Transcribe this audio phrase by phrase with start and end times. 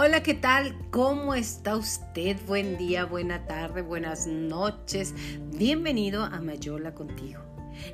[0.00, 0.76] Hola, ¿qué tal?
[0.92, 2.36] ¿Cómo está usted?
[2.46, 5.12] Buen día, buena tarde, buenas noches.
[5.56, 7.42] Bienvenido a Mayola contigo.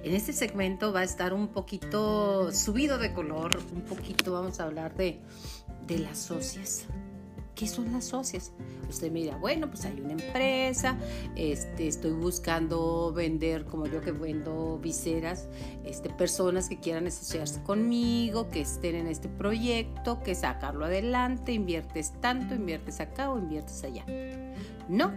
[0.03, 4.65] En este segmento va a estar un poquito subido de color, un poquito vamos a
[4.65, 5.23] hablar de,
[5.87, 6.85] de las socias.
[7.55, 8.53] ¿Qué son las socias?
[8.89, 10.97] Usted me dirá, bueno, pues hay una empresa,
[11.37, 15.49] este, estoy buscando vender, como yo que vendo viseras,
[15.85, 22.13] este, personas que quieran asociarse conmigo, que estén en este proyecto, que sacarlo adelante, inviertes
[22.21, 24.05] tanto, inviertes acá o inviertes allá.
[24.89, 25.13] No,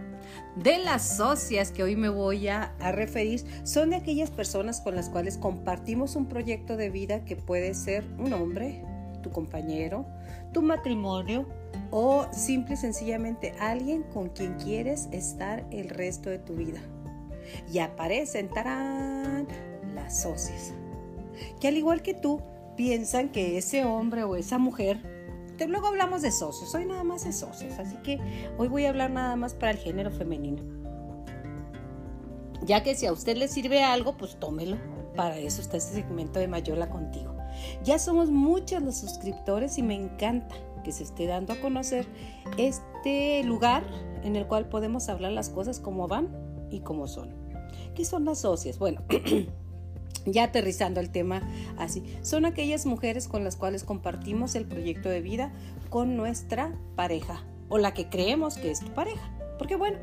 [0.56, 4.94] de las socias que hoy me voy a, a, referir son de aquellas personas con
[4.94, 8.82] las cuales compartimos un proyecto de vida que puede ser un hombre,
[9.28, 10.06] tu compañero,
[10.52, 11.46] tu matrimonio,
[11.90, 16.80] o simple y sencillamente alguien con quien quieres estar el resto de tu vida.
[17.72, 19.46] Y aparecen, tarán,
[19.94, 20.74] las socias,
[21.60, 22.42] que al igual que tú,
[22.76, 25.00] piensan que ese hombre o esa mujer,
[25.66, 28.20] luego hablamos de socios, hoy nada más de socios, así que
[28.56, 30.62] hoy voy a hablar nada más para el género femenino.
[32.62, 34.76] Ya que si a usted le sirve algo, pues tómelo.
[35.16, 37.37] Para eso está este segmento de Mayola contigo.
[37.84, 42.06] Ya somos muchos los suscriptores y me encanta que se esté dando a conocer
[42.56, 43.84] este lugar
[44.22, 46.28] en el cual podemos hablar las cosas como van
[46.70, 47.30] y como son.
[47.94, 48.78] ¿Qué son las socias?
[48.78, 49.02] Bueno,
[50.26, 51.42] ya aterrizando el tema
[51.78, 55.52] así, son aquellas mujeres con las cuales compartimos el proyecto de vida
[55.90, 59.30] con nuestra pareja o la que creemos que es tu pareja.
[59.58, 59.98] Porque bueno,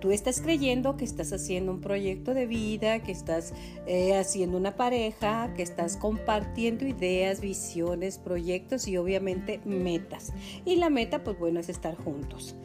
[0.00, 3.52] tú estás creyendo que estás haciendo un proyecto de vida, que estás
[3.86, 10.32] eh, haciendo una pareja, que estás compartiendo ideas, visiones, proyectos y obviamente metas.
[10.64, 12.56] Y la meta, pues bueno, es estar juntos.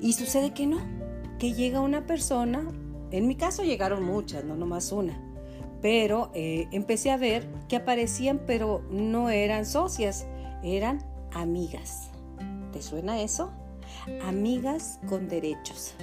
[0.00, 0.78] Y sucede que no,
[1.38, 2.68] que llega una persona,
[3.10, 5.20] en mi caso llegaron muchas, no nomás una,
[5.82, 10.26] pero eh, empecé a ver que aparecían, pero no eran socias,
[10.62, 12.10] eran amigas.
[12.72, 13.50] ¿Te suena eso?
[14.22, 15.94] amigas con derechos.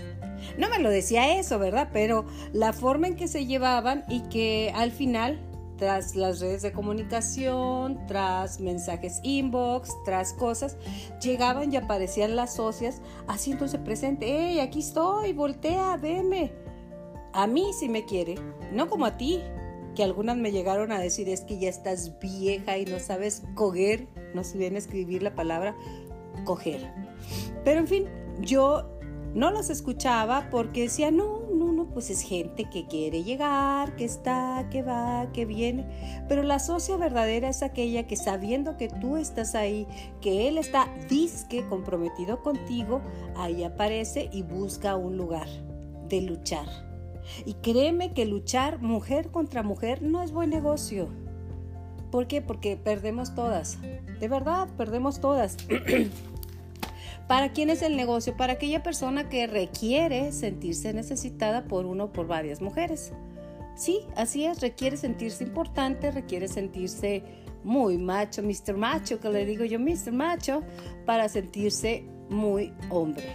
[0.57, 1.89] No me lo decía eso, ¿verdad?
[1.93, 5.39] Pero la forma en que se llevaban y que al final,
[5.77, 10.77] tras las redes de comunicación, tras mensajes inbox, tras cosas,
[11.21, 14.25] llegaban y aparecían las socias haciéndose presente.
[14.27, 15.33] ¡Hey, aquí estoy!
[15.33, 16.51] Voltea, veme.
[17.33, 18.35] A mí si me quiere,
[18.71, 19.41] no como a ti,
[19.95, 24.07] que algunas me llegaron a decir es que ya estás vieja y no sabes coger,
[24.35, 25.75] no sé bien escribir la palabra
[26.45, 26.91] coger.
[27.63, 28.05] Pero en fin,
[28.39, 28.96] yo
[29.37, 34.03] no los escuchaba porque decía, no, no, no, pues es gente que quiere llegar, que
[34.03, 36.25] está, que va, que viene.
[36.27, 39.87] Pero la socia verdadera es aquella que sabiendo que tú estás ahí,
[40.21, 43.01] que él está disque comprometido contigo,
[43.35, 45.47] ahí aparece y busca un lugar
[46.09, 46.65] de luchar.
[47.45, 51.09] Y créeme que luchar mujer contra mujer no es buen negocio.
[52.09, 52.41] ¿Por qué?
[52.41, 53.77] Porque perdemos todas.
[54.19, 55.57] De verdad, perdemos todas.
[57.27, 58.37] ¿Para quién es el negocio?
[58.37, 63.11] Para aquella persona que requiere sentirse necesitada por uno o por varias mujeres.
[63.75, 67.23] Sí, así es, requiere sentirse importante, requiere sentirse
[67.63, 68.77] muy macho, Mr.
[68.77, 70.13] Macho, que le digo yo, Mr.
[70.13, 70.63] Macho,
[71.05, 73.25] para sentirse muy hombre.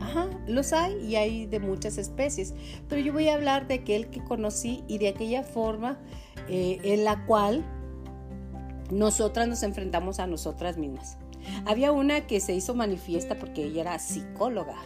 [0.00, 2.54] Ajá, los hay y hay de muchas especies,
[2.88, 5.98] pero yo voy a hablar de aquel que conocí y de aquella forma
[6.48, 7.64] eh, en la cual
[8.90, 11.18] nosotras nos enfrentamos a nosotras mismas.
[11.66, 14.76] Había una que se hizo manifiesta porque ella era psicóloga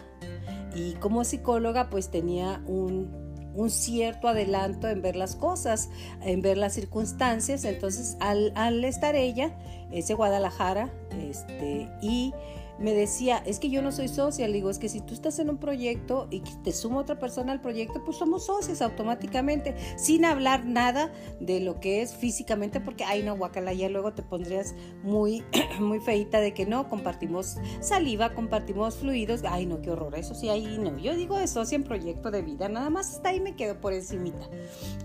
[0.75, 3.27] y como psicóloga pues tenía un,
[3.67, 5.89] cierto adelanto en ver las cosas,
[6.21, 7.65] en ver las circunstancias.
[7.65, 9.57] Entonces al, estar ella,
[9.91, 12.33] es de Guadalajara, este, y
[12.79, 15.39] me decía, es que yo no soy socia, le digo, es que si tú estás
[15.39, 20.25] en un proyecto y te suma otra persona al proyecto, pues somos socios automáticamente, sin
[20.25, 24.75] hablar nada de lo que es físicamente, porque, ay no, guacala, ya luego te pondrías
[25.03, 25.43] muy,
[25.79, 30.49] muy feita de que no, compartimos saliva, compartimos fluidos, ay no, qué horror, eso sí,
[30.49, 33.55] ahí no, yo digo de socia en proyecto de vida, nada más está ahí me
[33.55, 34.49] quedo por encimita.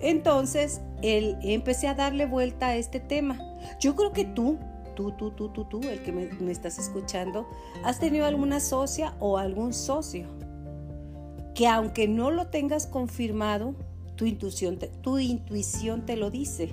[0.01, 3.39] Entonces, él, empecé a darle vuelta a este tema.
[3.81, 4.59] Yo creo que tú
[4.95, 7.49] tú, tú, tú, tú, tú, el que me, estás escuchando,
[7.85, 10.27] has tenido alguna socia o algún socio
[11.55, 13.75] que aunque no lo tengas confirmado,
[14.17, 16.73] tu intuición te, tu intuición te lo dice.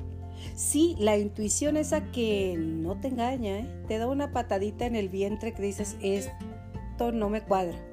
[0.56, 3.84] Sí, la intuición esa que no te engaña, ¿eh?
[3.88, 7.91] te da una patadita en el vientre que dices, esto no me cuadra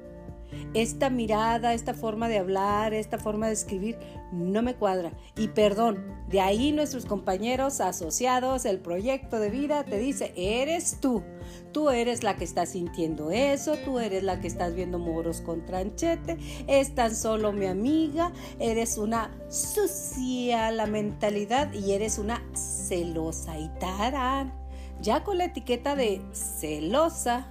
[0.73, 3.97] esta mirada, esta forma de hablar, esta forma de escribir,
[4.31, 5.11] no me cuadra.
[5.35, 11.23] Y perdón, de ahí nuestros compañeros asociados, el proyecto de vida te dice, eres tú.
[11.71, 15.65] Tú eres la que está sintiendo eso, tú eres la que estás viendo moros con
[15.65, 16.37] tranchete,
[16.67, 23.69] es tan solo mi amiga, eres una sucia la mentalidad y eres una celosa y
[23.79, 24.53] tarán.
[25.01, 27.47] Ya con la etiqueta de celosa,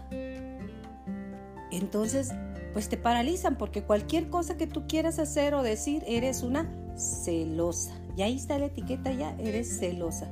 [1.71, 2.33] entonces
[2.73, 7.93] pues te paralizan porque cualquier cosa que tú quieras hacer o decir eres una celosa.
[8.17, 10.29] Y ahí está la etiqueta ya, eres celosa.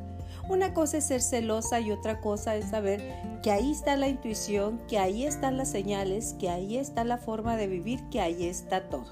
[0.49, 3.03] Una cosa es ser celosa y otra cosa es saber
[3.43, 7.57] que ahí está la intuición, que ahí están las señales, que ahí está la forma
[7.57, 9.07] de vivir, que ahí está todo.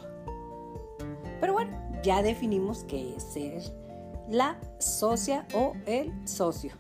[1.41, 3.63] Pero bueno, ya definimos qué es ser
[4.29, 6.73] la socia o el socio.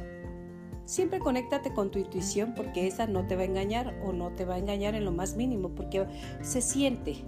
[0.84, 4.44] Siempre conéctate con tu intuición porque esa no te va a engañar o no te
[4.44, 6.06] va a engañar en lo más mínimo porque
[6.42, 7.24] se siente.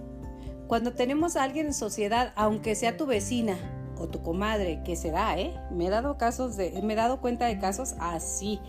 [0.67, 3.57] Cuando tenemos a alguien en sociedad, aunque sea tu vecina
[3.97, 5.55] o tu comadre, que será, ¿eh?
[5.71, 8.59] Me he dado casos de, me he dado cuenta de casos así,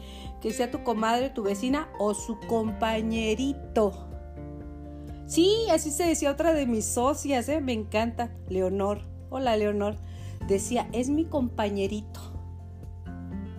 [0.40, 4.08] que sea tu comadre, tu vecina o su compañerito.
[5.26, 7.61] Sí, así se decía otra de mis socias, ¿eh?
[7.61, 9.02] Me encanta, Leonor.
[9.29, 9.96] Hola, Leonor.
[10.46, 12.20] Decía, es mi compañerito.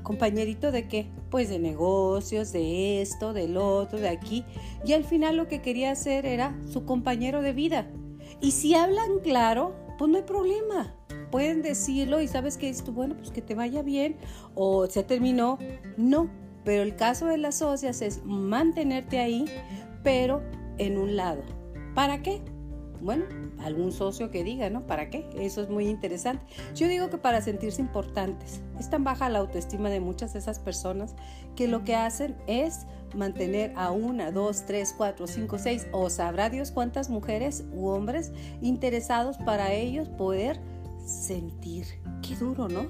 [0.01, 1.11] ¿Compañerito de qué?
[1.29, 4.45] Pues de negocios, de esto, del otro, de aquí.
[4.85, 7.87] Y al final lo que quería hacer era su compañero de vida.
[8.41, 10.95] Y si hablan claro, pues no hay problema.
[11.31, 14.17] Pueden decirlo y sabes que esto, bueno, pues que te vaya bien
[14.55, 15.59] o se terminó.
[15.97, 16.29] No,
[16.63, 19.45] pero el caso de las socias es mantenerte ahí,
[20.03, 20.41] pero
[20.77, 21.43] en un lado.
[21.93, 22.41] ¿Para qué?
[23.01, 23.25] Bueno,
[23.59, 24.85] algún socio que diga, ¿no?
[24.85, 25.29] ¿Para qué?
[25.37, 26.43] Eso es muy interesante.
[26.75, 28.61] Yo digo que para sentirse importantes.
[28.79, 31.15] Es tan baja la autoestima de muchas de esas personas
[31.55, 32.85] que lo que hacen es
[33.15, 38.31] mantener a una, dos, tres, cuatro, cinco, seis o sabrá Dios cuántas mujeres u hombres
[38.61, 40.59] interesados para ellos poder
[41.05, 41.85] sentir.
[42.21, 42.85] Qué duro, ¿no?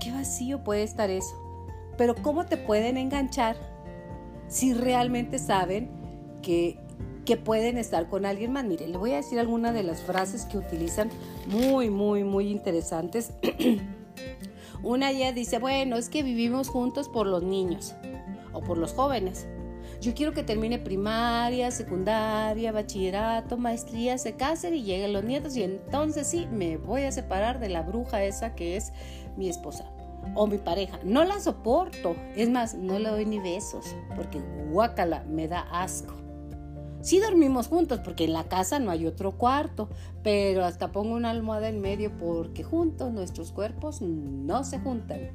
[0.00, 1.34] Qué vacío puede estar eso.
[1.96, 3.56] Pero ¿cómo te pueden enganchar
[4.48, 5.90] si realmente saben
[6.42, 6.78] que
[7.24, 8.64] que pueden estar con alguien más.
[8.64, 11.10] Mire, le voy a decir algunas de las frases que utilizan
[11.46, 13.32] muy, muy, muy interesantes.
[14.82, 17.94] Una ya dice, bueno, es que vivimos juntos por los niños
[18.52, 19.46] o por los jóvenes.
[20.00, 25.64] Yo quiero que termine primaria, secundaria, bachillerato, maestría, se casen y lleguen los nietos y
[25.64, 28.92] entonces sí, me voy a separar de la bruja esa que es
[29.36, 29.90] mi esposa
[30.34, 31.00] o mi pareja.
[31.02, 32.14] No la soporto.
[32.36, 33.84] Es más, no le doy ni besos
[34.14, 34.40] porque
[34.70, 36.14] guácala, me da asco.
[37.08, 39.88] Sí dormimos juntos porque en la casa no hay otro cuarto,
[40.22, 45.30] pero hasta pongo una almohada en medio porque juntos nuestros cuerpos no se juntan.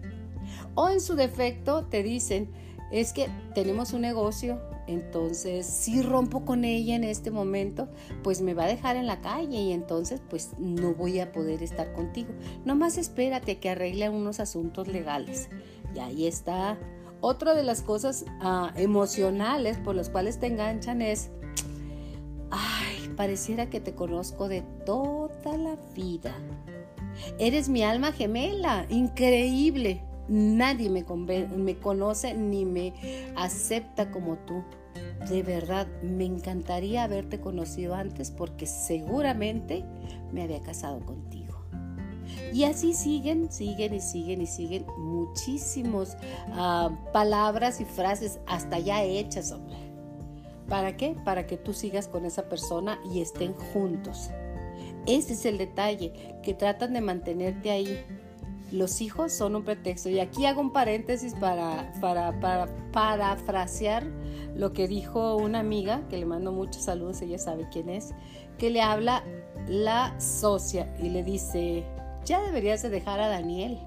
[0.75, 2.51] O en su defecto te dicen,
[2.91, 7.89] es que tenemos un negocio, entonces si rompo con ella en este momento,
[8.21, 11.63] pues me va a dejar en la calle y entonces pues no voy a poder
[11.63, 12.35] estar contigo.
[12.65, 15.49] Nomás espérate que arregle unos asuntos legales.
[15.95, 16.77] Y ahí está.
[17.25, 21.29] Otra de las cosas ah, emocionales por las cuales te enganchan es
[22.51, 26.35] Ay, pareciera que te conozco de toda la vida.
[27.39, 30.03] Eres mi alma gemela, increíble.
[30.27, 31.05] Nadie me,
[31.47, 32.93] me conoce ni me
[33.37, 34.61] acepta como tú.
[35.29, 39.85] De verdad, me encantaría haberte conocido antes porque seguramente
[40.33, 41.22] me había casado contigo.
[42.53, 46.15] Y así siguen, siguen y siguen y siguen muchísimas
[46.51, 49.75] ah, palabras y frases hasta ya hechas, hombre.
[50.69, 51.15] ¿Para qué?
[51.25, 54.29] Para que tú sigas con esa persona y estén juntos.
[55.07, 56.13] Ese es el detalle,
[56.43, 58.05] que tratan de mantenerte ahí.
[58.71, 60.09] Los hijos son un pretexto.
[60.09, 64.05] Y aquí hago un paréntesis para, para, para parafrasear
[64.55, 68.13] lo que dijo una amiga, que le mando muchos saludos, ella sabe quién es,
[68.59, 69.23] que le habla
[69.67, 71.83] la socia y le dice,
[72.25, 73.79] ya deberías de dejar a Daniel,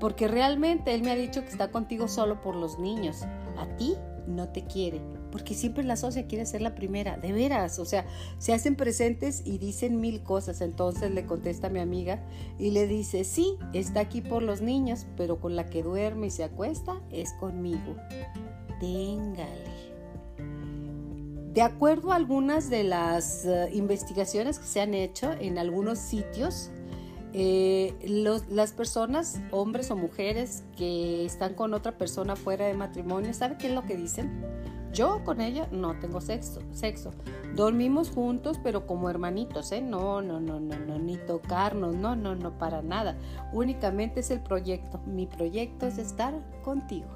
[0.00, 3.22] porque realmente él me ha dicho que está contigo solo por los niños.
[3.56, 3.94] A ti
[4.26, 8.06] no te quiere, porque siempre la socia quiere ser la primera, de veras, o sea,
[8.38, 10.60] se hacen presentes y dicen mil cosas.
[10.60, 12.22] Entonces le contesta a mi amiga
[12.58, 16.30] y le dice, sí, está aquí por los niños, pero con la que duerme y
[16.30, 17.96] se acuesta es conmigo.
[18.80, 19.76] Téngale.
[21.56, 26.70] De acuerdo a algunas de las eh, investigaciones que se han hecho en algunos sitios,
[27.38, 27.94] eh,
[28.48, 33.66] las personas, hombres o mujeres que están con otra persona fuera de matrimonio, ¿sabe qué
[33.66, 34.42] es lo que dicen?
[34.94, 37.10] Yo con ella no tengo sexo, sexo.
[37.54, 39.82] Dormimos juntos, pero como hermanitos, ¿eh?
[39.82, 43.18] No, no, no, no, no, ni tocarnos, no, no, no, para nada.
[43.52, 44.98] Únicamente es el proyecto.
[45.04, 47.08] Mi proyecto es estar contigo.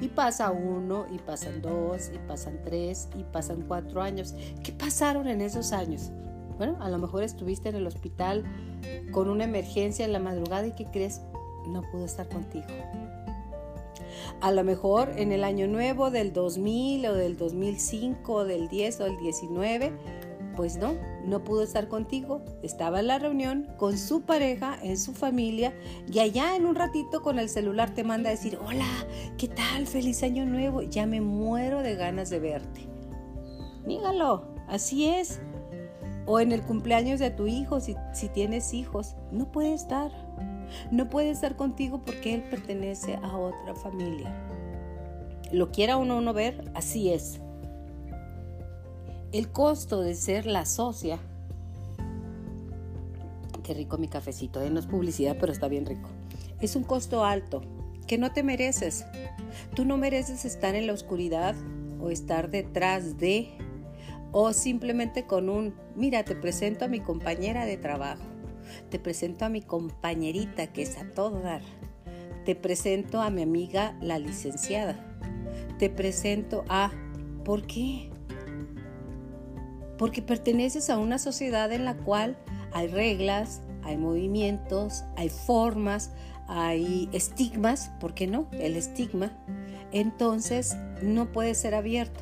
[0.00, 4.34] Y pasa uno, y pasan dos, y pasan tres, y pasan cuatro años.
[4.64, 6.10] ¿Qué pasaron en esos años?
[6.58, 8.44] Bueno, a lo mejor estuviste en el hospital
[9.12, 11.20] con una emergencia en la madrugada y ¿qué crees?
[11.68, 12.66] No pudo estar contigo.
[14.40, 19.04] A lo mejor en el año nuevo del 2000 o del 2005, del 10 o
[19.04, 19.92] del 19,
[20.56, 20.94] pues no,
[21.24, 22.42] no pudo estar contigo.
[22.62, 25.74] Estaba en la reunión con su pareja, en su familia,
[26.10, 28.86] y allá en un ratito con el celular te manda a decir, hola,
[29.36, 29.86] ¿qué tal?
[29.86, 30.82] Feliz año nuevo.
[30.82, 32.88] Ya me muero de ganas de verte.
[33.86, 35.40] dígalo, así es.
[36.26, 40.10] O en el cumpleaños de tu hijo, si, si tienes hijos, no puede estar.
[40.90, 44.34] No puede estar contigo porque él pertenece a otra familia.
[45.52, 47.40] Lo quiera uno uno ver, así es.
[49.32, 51.18] El costo de ser la socia.
[53.62, 54.70] Qué rico mi cafecito, ¿eh?
[54.70, 56.08] no es publicidad, pero está bien rico.
[56.60, 57.62] Es un costo alto
[58.06, 59.04] que no te mereces.
[59.74, 61.54] Tú no mereces estar en la oscuridad
[62.00, 63.56] o estar detrás de
[64.38, 68.22] o simplemente con un, mira, te presento a mi compañera de trabajo,
[68.90, 71.62] te presento a mi compañerita que es a todo dar,
[72.44, 75.02] te presento a mi amiga la licenciada,
[75.78, 76.92] te presento a,
[77.46, 78.10] ¿por qué?
[79.96, 82.36] Porque perteneces a una sociedad en la cual
[82.74, 86.12] hay reglas, hay movimientos, hay formas,
[86.46, 88.48] hay estigmas, ¿por qué no?
[88.52, 89.32] El estigma.
[89.92, 92.20] Entonces no puede ser abierto.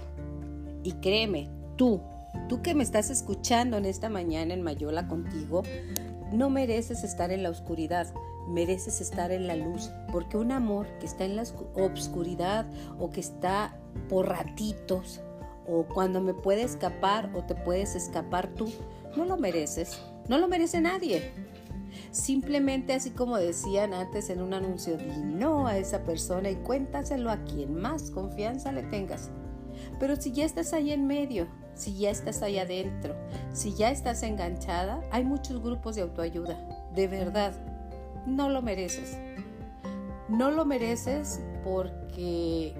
[0.85, 2.00] Y créeme, tú,
[2.49, 5.62] tú que me estás escuchando en esta mañana en Mayola contigo,
[6.33, 8.12] no mereces estar en la oscuridad,
[8.49, 12.66] mereces estar en la luz, porque un amor que está en la oscuridad
[12.99, 13.78] o que está
[14.09, 15.21] por ratitos
[15.66, 18.71] o cuando me puede escapar o te puedes escapar tú,
[19.16, 21.33] no lo mereces, no lo merece nadie.
[22.11, 27.31] Simplemente así como decían antes en un anuncio, di no a esa persona y cuéntaselo
[27.31, 29.31] a quien más confianza le tengas.
[29.99, 33.14] Pero si ya estás ahí en medio, si ya estás ahí adentro,
[33.52, 36.57] si ya estás enganchada, hay muchos grupos de autoayuda.
[36.95, 37.52] De verdad,
[38.26, 39.19] no lo mereces.
[40.28, 42.75] No lo mereces porque,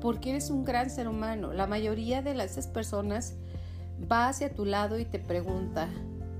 [0.00, 1.52] porque eres un gran ser humano.
[1.52, 3.34] La mayoría de las personas
[4.10, 5.88] va hacia tu lado y te pregunta,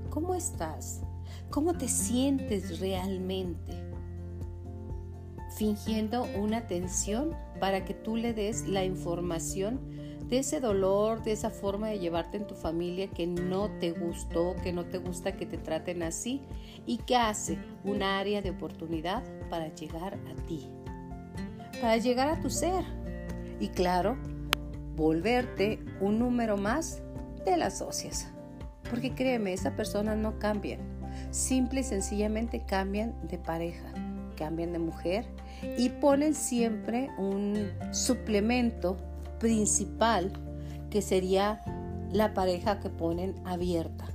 [0.09, 1.01] ¿cómo estás?
[1.49, 3.73] ¿Cómo te sientes realmente?
[5.55, 9.79] Fingiendo una tensión para que tú le des la información
[10.33, 14.55] de ese dolor, de esa forma de llevarte en tu familia que no te gustó,
[14.63, 16.41] que no te gusta que te traten así
[16.87, 19.21] y que hace un área de oportunidad
[19.51, 20.71] para llegar a ti,
[21.79, 22.83] para llegar a tu ser
[23.59, 24.17] y claro,
[24.95, 27.03] volverte un número más
[27.45, 28.27] de las socias.
[28.89, 30.79] Porque créeme, esa persona no cambia
[31.29, 33.93] simple y sencillamente cambian de pareja,
[34.35, 35.27] cambian de mujer
[35.77, 38.97] y ponen siempre un suplemento
[39.43, 40.31] principal
[40.89, 41.59] que sería
[42.13, 44.05] la pareja que ponen abierta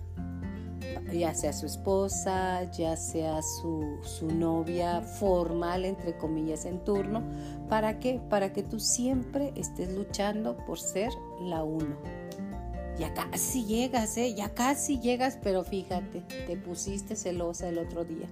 [1.12, 7.23] ya sea su esposa, ya sea su, su, novia formal, entre comillas, en turno.
[7.68, 7.99] ¿Para?
[8.28, 11.97] Para que tú siempre estés luchando por ser la uno.
[12.98, 14.34] Ya casi llegas, ¿eh?
[14.34, 18.26] Ya casi llegas, pero fíjate, te pusiste celosa el otro día.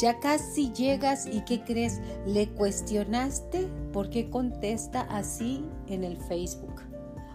[0.00, 2.00] Ya casi llegas y ¿qué crees?
[2.26, 6.82] Le cuestionaste por qué contesta así en el Facebook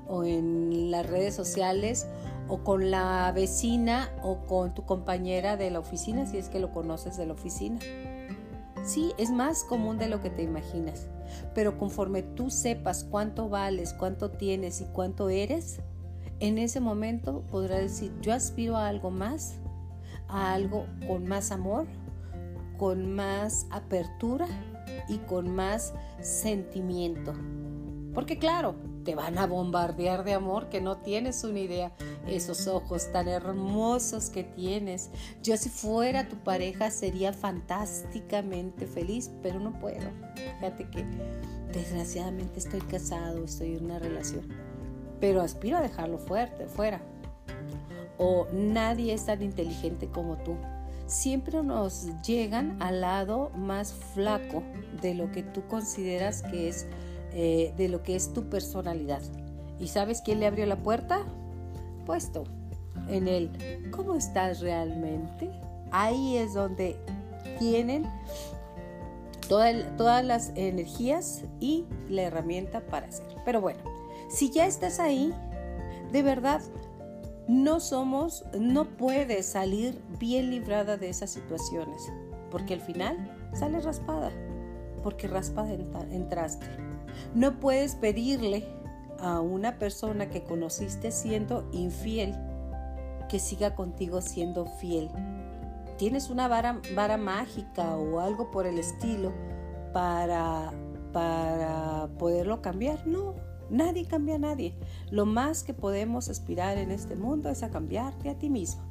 [0.08, 2.08] o en las redes sociales
[2.48, 6.72] o con la vecina o con tu compañera de la oficina, si es que lo
[6.72, 7.80] conoces de la oficina.
[8.84, 11.08] Sí, es más común de lo que te imaginas,
[11.56, 15.80] pero conforme tú sepas cuánto vales, cuánto tienes y cuánto eres,
[16.40, 19.60] en ese momento podrá decir, yo aspiro a algo más,
[20.28, 21.88] a algo con más amor,
[22.78, 24.48] con más apertura
[25.08, 27.34] y con más sentimiento.
[28.14, 31.92] Porque claro, te van a bombardear de amor que no tienes una idea.
[32.28, 35.10] Esos ojos tan hermosos que tienes.
[35.42, 40.10] Yo si fuera tu pareja sería fantásticamente feliz, pero no puedo.
[40.36, 41.06] Fíjate que
[41.74, 44.73] desgraciadamente estoy casado, estoy en una relación
[45.24, 47.00] pero aspiro a dejarlo fuerte, fuera.
[48.18, 50.58] O nadie es tan inteligente como tú.
[51.08, 54.64] Siempre nos llegan al lado más flaco
[55.02, 56.88] de lo que tú consideras que es,
[57.32, 59.22] eh, de lo que es tu personalidad.
[59.80, 61.22] ¿Y sabes quién le abrió la puerta?
[62.06, 62.44] Pues tú.
[63.08, 63.50] En el
[63.92, 65.50] ¿cómo estás realmente?
[65.92, 66.98] Ahí es donde
[67.60, 68.06] tienen
[69.48, 73.38] todas las energías y la herramienta para hacer.
[73.46, 73.93] Pero bueno,
[74.34, 75.32] si ya estás ahí,
[76.12, 76.62] de verdad,
[77.48, 82.02] no somos, no puedes salir bien librada de esas situaciones,
[82.50, 84.32] porque al final sale raspada,
[85.04, 85.72] porque raspada
[86.10, 86.66] entraste.
[87.36, 88.66] No puedes pedirle
[89.20, 92.36] a una persona que conociste siendo infiel
[93.30, 95.10] que siga contigo siendo fiel.
[95.98, 99.32] ¿Tienes una vara, vara mágica o algo por el estilo
[99.94, 100.72] para,
[101.12, 103.06] para poderlo cambiar?
[103.06, 103.36] No,
[103.74, 104.76] Nadie cambia a nadie.
[105.10, 108.84] Lo más que podemos aspirar en este mundo es a cambiarte a ti mismo.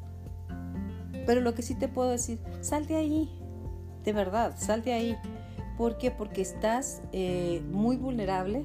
[1.24, 3.30] Pero lo que sí te puedo decir, sal de ahí.
[4.02, 5.16] De verdad, sal de ahí.
[5.78, 6.10] ¿Por qué?
[6.10, 8.64] Porque estás eh, muy vulnerable.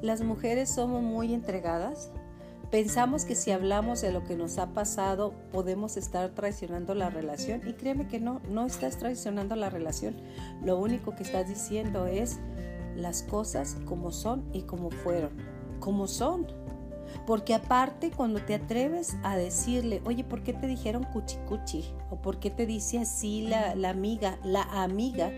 [0.00, 2.12] Las mujeres somos muy entregadas,
[2.70, 7.62] Pensamos que si hablamos de lo que nos ha pasado podemos estar traicionando la relación
[7.66, 10.16] y créeme que no, no estás traicionando la relación.
[10.62, 12.38] Lo único que estás diciendo es
[12.98, 15.30] las cosas como son y como fueron,
[15.80, 16.46] como son.
[17.26, 21.84] Porque aparte cuando te atreves a decirle, oye, ¿por qué te dijeron cuchi cuchi?
[22.10, 25.32] ¿O por qué te dice así la, la amiga, la amiga?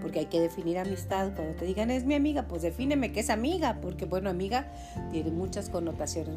[0.00, 1.32] porque hay que definir amistad.
[1.34, 4.68] Cuando te digan es mi amiga, pues defíneme que es amiga, porque bueno, amiga
[5.10, 6.34] tiene muchas connotaciones.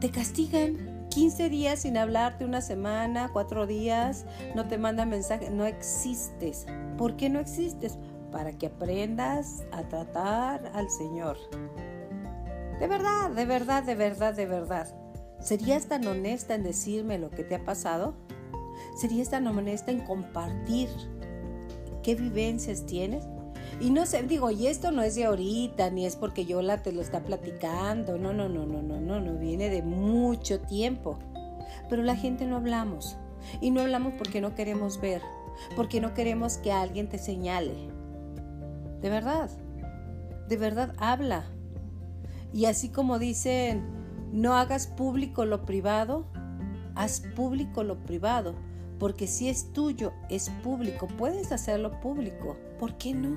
[0.00, 5.64] te castigan 15 días sin hablarte, una semana, cuatro días, no te mandan mensaje, no
[5.64, 6.66] existes.
[6.98, 7.98] ¿Por qué no existes?
[8.34, 11.38] Para que aprendas a tratar al Señor.
[12.80, 14.88] De verdad, de verdad, de verdad, de verdad.
[15.40, 18.14] ¿Serías tan honesta en decirme lo que te ha pasado?
[18.96, 20.88] ¿Serías tan honesta en compartir
[22.04, 23.24] qué vivencias tienes.
[23.80, 26.82] Y no sé, digo, y esto no es de ahorita, ni es porque yo la
[26.82, 31.18] te lo está platicando, no, no, no, no, no, no, no, viene de mucho tiempo.
[31.88, 33.16] Pero la gente no hablamos.
[33.60, 35.22] Y no hablamos porque no queremos ver,
[35.74, 37.93] porque no queremos que alguien te señale.
[39.04, 39.50] De verdad,
[40.48, 41.44] de verdad habla.
[42.54, 43.84] Y así como dicen,
[44.32, 46.24] no hagas público lo privado,
[46.94, 48.54] haz público lo privado
[48.98, 52.56] porque si es tuyo, es público, puedes hacerlo público.
[52.80, 53.36] ¿Por qué no?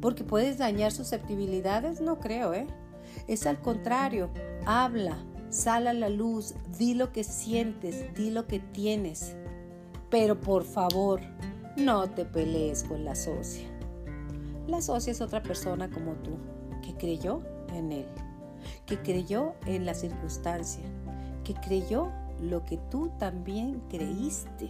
[0.00, 2.66] Porque puedes dañar susceptibilidades, no creo, ¿eh?
[3.26, 4.30] Es al contrario,
[4.64, 5.18] habla,
[5.50, 9.36] sal a la luz, di lo que sientes, di lo que tienes.
[10.08, 11.20] Pero por favor,
[11.76, 13.77] no te pelees con la socia.
[14.68, 16.36] La socia es otra persona como tú,
[16.82, 17.40] que creyó
[17.74, 18.06] en él,
[18.84, 20.84] que creyó en la circunstancia,
[21.42, 24.68] que creyó lo que tú también creíste.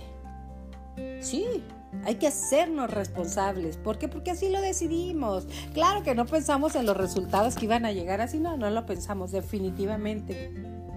[1.21, 1.64] Sí,
[2.05, 3.76] hay que hacernos responsables.
[3.76, 4.07] ¿Por qué?
[4.07, 5.49] Porque así lo decidimos.
[5.75, 8.87] Claro que no pensamos en los resultados que iban a llegar así, no, no lo
[8.87, 10.53] pensamos definitivamente,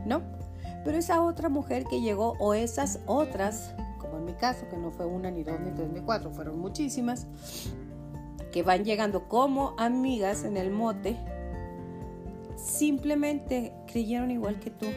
[0.06, 0.21] ¿no?
[0.86, 4.91] Pero esa otra mujer que llegó o esas otras, como en mi caso, que no
[4.91, 7.26] fue una ni dos ni tres ni cuatro, fueron muchísimas,
[8.52, 11.18] que van llegando como amigas en el mote,
[12.56, 14.88] simplemente creyeron igual que tú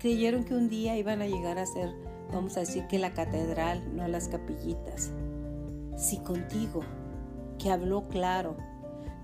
[0.00, 1.94] creyeron que un día iban a llegar a ser,
[2.32, 5.12] vamos a decir que la catedral, no las capillitas.
[5.96, 6.80] Si contigo,
[7.58, 8.56] que habló claro,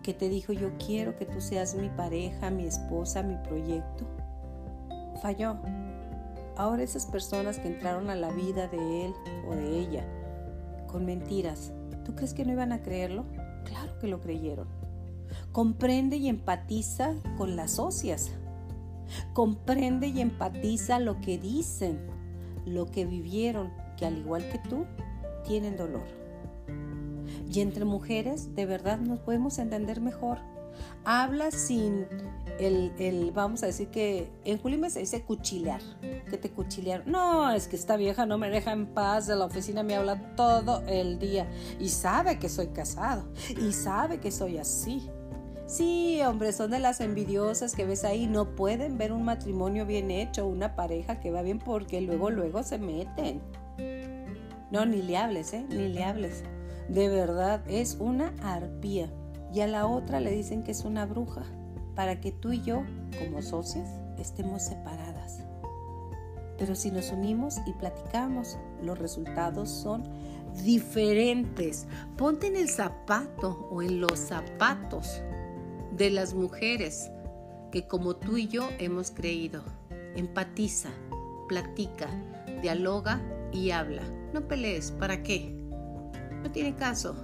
[0.02, 4.04] que te dijo yo quiero que tú seas mi pareja, mi esposa, mi proyecto,
[5.22, 5.56] falló.
[6.56, 9.14] Ahora esas personas que entraron a la vida de él
[9.48, 10.04] o de ella
[10.86, 11.72] con mentiras,
[12.06, 13.26] ¿tú crees que no iban a creerlo?
[13.64, 14.68] Claro que lo creyeron.
[15.52, 18.30] Comprende y empatiza con las socias
[19.32, 21.98] Comprende y empatiza lo que dicen,
[22.64, 24.86] lo que vivieron, que al igual que tú,
[25.46, 26.06] tienen dolor.
[27.52, 30.38] Y entre mujeres, de verdad nos podemos entender mejor.
[31.04, 32.06] Habla sin
[32.58, 35.80] el, vamos a decir que en Julio se dice cuchilear,
[36.30, 37.10] que te cuchilearon.
[37.10, 40.34] No, es que esta vieja no me deja en paz, de la oficina me habla
[40.36, 43.28] todo el día y sabe que soy casado
[43.60, 45.10] y sabe que soy así
[45.66, 48.28] Sí, hombre, son de las envidiosas que ves ahí.
[48.28, 52.62] No pueden ver un matrimonio bien hecho, una pareja que va bien porque luego, luego
[52.62, 53.42] se meten.
[54.70, 55.66] No, ni le hables, ¿eh?
[55.68, 56.44] Ni le hables.
[56.88, 59.10] De verdad, es una arpía.
[59.56, 61.42] Y a la otra le dicen que es una bruja.
[61.94, 62.82] Para que tú y yo,
[63.18, 63.88] como socias,
[64.18, 65.40] estemos separadas.
[66.58, 70.02] Pero si nos unimos y platicamos, los resultados son
[70.62, 71.86] diferentes.
[72.18, 75.22] Ponte en el zapato o en los zapatos
[75.90, 77.10] de las mujeres
[77.72, 79.62] que como tú y yo hemos creído.
[80.16, 80.90] Empatiza,
[81.48, 82.10] platica,
[82.60, 83.22] dialoga
[83.54, 84.02] y habla.
[84.34, 85.50] No pelees, ¿para qué?
[86.42, 87.16] No tiene caso.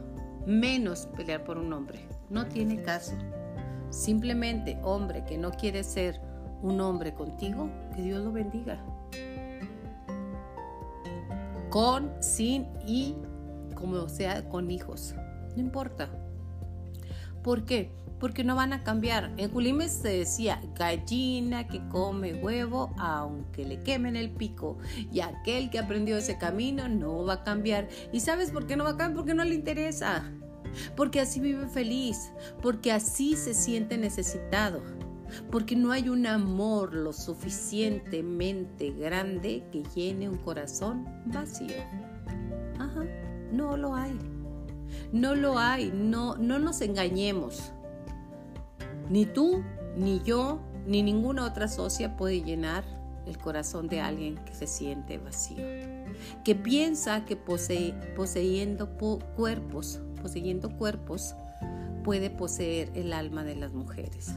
[0.46, 2.11] Menos pelear por un hombre.
[2.32, 3.12] No tiene caso.
[3.90, 6.18] Simplemente, hombre que no quiere ser
[6.62, 8.82] un hombre contigo, que Dios lo bendiga.
[11.68, 13.14] Con, sin y
[13.74, 15.14] como sea con hijos.
[15.54, 16.08] No importa.
[17.42, 17.92] ¿Por qué?
[18.22, 19.32] porque no van a cambiar.
[19.36, 24.78] En Julimes se decía gallina que come huevo aunque le quemen el pico.
[25.10, 27.88] Y aquel que aprendió ese camino no va a cambiar.
[28.12, 29.16] ¿Y sabes por qué no va a cambiar?
[29.16, 30.30] Porque no le interesa.
[30.96, 32.32] Porque así vive feliz.
[32.60, 34.82] Porque así se siente necesitado.
[35.50, 41.76] Porque no hay un amor lo suficientemente grande que llene un corazón vacío.
[42.78, 43.04] Ajá,
[43.50, 44.18] no lo hay.
[45.12, 47.72] No lo hay, no, no nos engañemos.
[49.08, 49.62] Ni tú,
[49.96, 52.84] ni yo, ni ninguna otra socia puede llenar
[53.26, 55.64] el corazón de alguien que se siente vacío,
[56.44, 58.88] que piensa que poseyendo
[59.36, 61.34] cuerpos, poseyendo cuerpos,
[62.04, 64.32] puede poseer el alma de las mujeres.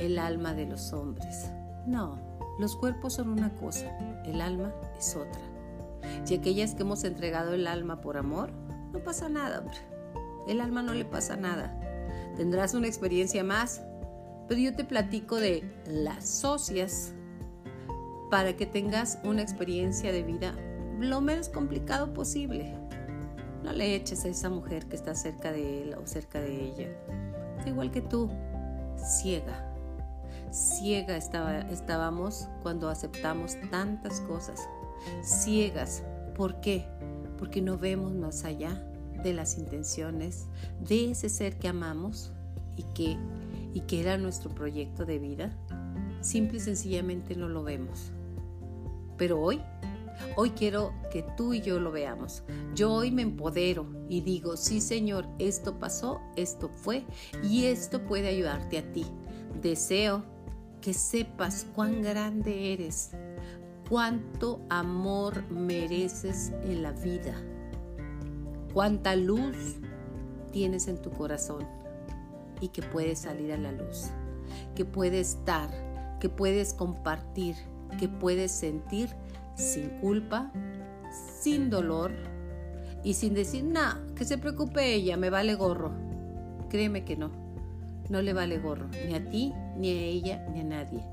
[0.00, 1.50] el alma de los hombres.
[1.86, 2.18] No,
[2.58, 3.86] los cuerpos son una cosa,
[4.24, 5.42] el alma es otra.
[6.26, 8.50] Y aquellas que hemos entregado el alma por amor,
[8.92, 9.76] no pasa nada, hombre.
[10.48, 11.78] El alma no le pasa nada.
[12.36, 13.82] Tendrás una experiencia más,
[14.48, 17.12] pero yo te platico de las socias
[18.30, 20.54] para que tengas una experiencia de vida
[20.98, 22.74] lo menos complicado posible.
[23.62, 26.88] No le eches a esa mujer que está cerca de él o cerca de ella.
[27.66, 28.30] Igual que tú,
[28.96, 29.66] ciega.
[30.50, 34.68] Ciega estaba, estábamos cuando aceptamos tantas cosas.
[35.22, 36.02] Ciegas.
[36.34, 36.86] ¿Por qué?
[37.38, 38.82] Porque no vemos más allá
[39.22, 40.46] de las intenciones
[40.80, 42.32] de ese ser que amamos
[42.76, 43.18] y que,
[43.74, 45.50] y que era nuestro proyecto de vida.
[46.22, 48.12] Simple y sencillamente no lo vemos.
[49.16, 49.60] Pero hoy
[50.36, 52.42] Hoy quiero que tú y yo lo veamos.
[52.74, 57.04] Yo hoy me empodero y digo, sí Señor, esto pasó, esto fue
[57.42, 59.06] y esto puede ayudarte a ti.
[59.60, 60.24] Deseo
[60.80, 63.10] que sepas cuán grande eres,
[63.88, 67.34] cuánto amor mereces en la vida,
[68.72, 69.76] cuánta luz
[70.52, 71.66] tienes en tu corazón
[72.60, 74.10] y que puedes salir a la luz,
[74.74, 75.70] que puedes estar,
[76.20, 77.56] que puedes compartir,
[77.98, 79.10] que puedes sentir
[79.54, 80.50] sin culpa,
[81.40, 82.12] sin dolor
[83.02, 85.92] y sin decir, nada, que se preocupe ella, me vale gorro.
[86.68, 87.30] Créeme que no,
[88.08, 91.04] no le vale gorro, ni a ti, ni a ella, ni a nadie.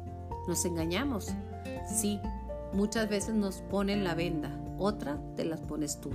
[0.48, 1.34] Nos engañamos,
[1.88, 2.20] sí,
[2.74, 6.12] muchas veces nos ponen la venda, otra te las pones tú.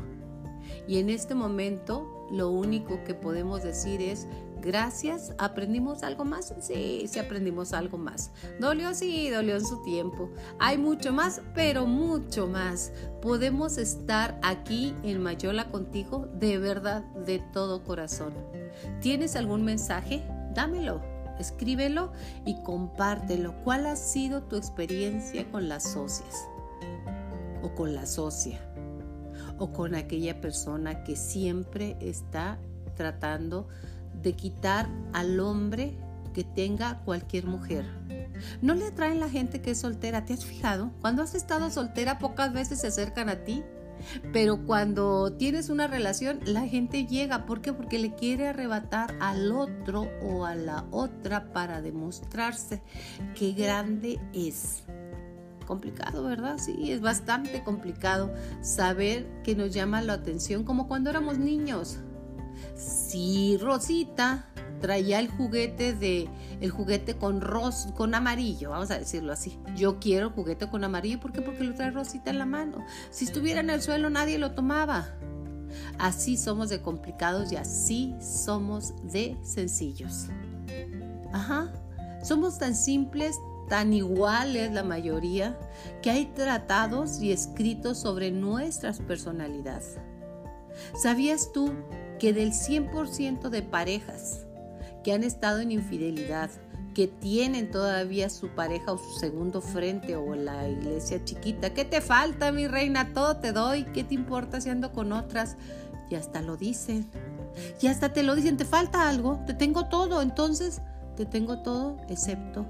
[0.86, 4.26] Y en este momento lo único que podemos decir es,
[4.62, 6.54] Gracias, ¿aprendimos algo más?
[6.60, 8.30] Sí, sí aprendimos algo más.
[8.60, 10.30] Dolió, sí, dolió en su tiempo.
[10.60, 12.92] Hay mucho más, pero mucho más.
[13.20, 18.34] Podemos estar aquí en Mayola contigo de verdad, de todo corazón.
[19.00, 20.22] ¿Tienes algún mensaje?
[20.54, 21.02] Dámelo,
[21.40, 22.12] escríbelo
[22.46, 23.56] y compártelo.
[23.64, 26.46] ¿Cuál ha sido tu experiencia con las socias?
[27.64, 28.60] O con la socia.
[29.58, 32.60] O con aquella persona que siempre está
[32.94, 33.66] tratando
[34.22, 35.96] de quitar al hombre
[36.32, 37.84] que tenga cualquier mujer.
[38.60, 40.90] No le atraen la gente que es soltera, ¿te has fijado?
[41.00, 43.62] Cuando has estado soltera pocas veces se acercan a ti,
[44.32, 47.72] pero cuando tienes una relación la gente llega, ¿por qué?
[47.72, 52.82] Porque le quiere arrebatar al otro o a la otra para demostrarse
[53.34, 54.82] qué grande es.
[55.66, 56.58] Complicado, ¿verdad?
[56.58, 62.00] Sí, es bastante complicado saber que nos llama la atención como cuando éramos niños
[62.74, 64.46] si Rosita
[64.80, 66.28] traía el juguete de
[66.60, 69.58] el juguete con ros con amarillo, vamos a decirlo así.
[69.76, 71.40] Yo quiero juguete con amarillo, ¿por qué?
[71.40, 72.84] Porque lo trae Rosita en la mano.
[73.10, 75.08] Si estuviera en el suelo nadie lo tomaba.
[75.98, 80.26] Así somos de complicados y así somos de sencillos.
[81.32, 81.72] Ajá.
[82.22, 83.36] Somos tan simples,
[83.68, 85.58] tan iguales la mayoría,
[86.02, 89.98] que hay tratados y escritos sobre nuestras personalidades.
[90.94, 91.72] ¿Sabías tú
[92.22, 94.46] que del 100% de parejas
[95.02, 96.50] que han estado en infidelidad,
[96.94, 102.00] que tienen todavía su pareja o su segundo frente o la iglesia chiquita, ¿qué te
[102.00, 103.12] falta, mi reina?
[103.12, 105.56] Todo te doy, ¿qué te importa si ando con otras?
[106.10, 107.10] Y hasta lo dicen.
[107.80, 110.80] Y hasta te lo dicen, te falta algo, te tengo todo, entonces
[111.16, 112.66] te tengo todo excepto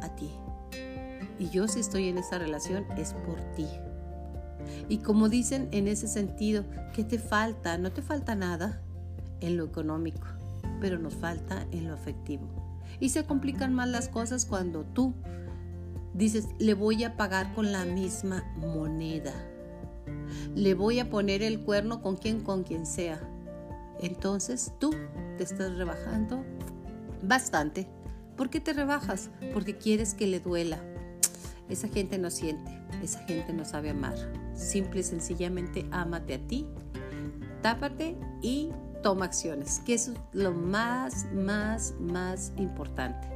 [0.00, 0.30] a ti.
[1.40, 3.66] Y yo si estoy en esa relación es por ti.
[4.88, 7.78] Y como dicen en ese sentido, ¿qué te falta?
[7.78, 8.80] No te falta nada
[9.42, 10.26] en lo económico,
[10.80, 12.48] pero nos falta en lo afectivo.
[13.00, 15.12] Y se complican más las cosas cuando tú
[16.14, 19.32] dices, le voy a pagar con la misma moneda.
[20.54, 23.20] Le voy a poner el cuerno con quien, con quien sea.
[24.00, 24.94] Entonces tú
[25.36, 26.44] te estás rebajando
[27.22, 27.88] bastante.
[28.36, 29.30] ¿Por qué te rebajas?
[29.52, 30.78] Porque quieres que le duela.
[31.68, 32.70] Esa gente no siente,
[33.02, 34.16] esa gente no sabe amar.
[34.54, 36.66] Simple y sencillamente ámate a ti,
[37.62, 38.70] tápate y
[39.02, 43.28] toma acciones, que eso es lo más, más, más importante.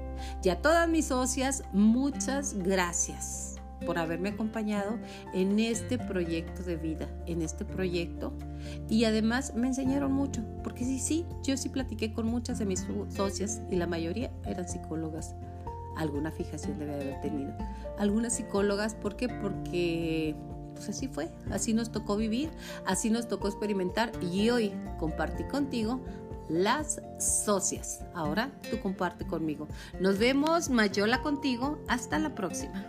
[0.43, 4.99] Ya todas mis socias, muchas gracias por haberme acompañado
[5.35, 8.33] en este proyecto de vida, en este proyecto.
[8.89, 12.87] Y además me enseñaron mucho, porque sí, sí, yo sí platiqué con muchas de mis
[13.15, 15.35] socias y la mayoría eran psicólogas.
[15.97, 17.53] Alguna fijación debe haber tenido.
[17.99, 19.29] Algunas psicólogas, ¿por qué?
[19.29, 20.35] Porque
[20.77, 22.51] pues así fue, así nos tocó vivir,
[22.87, 26.01] así nos tocó experimentar y hoy compartí contigo
[26.49, 28.05] las socias.
[28.15, 29.67] Ahora tú comparte conmigo.
[30.01, 31.79] Nos vemos, Mayola contigo.
[31.89, 32.87] Hasta la próxima.